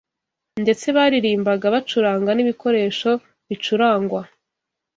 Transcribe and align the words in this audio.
ndetse 0.63 0.85
babiririmbaga 0.95 1.65
bacuranga 1.75 2.31
n’ibikoresho 2.33 3.09
bicurangwa, 3.47 4.21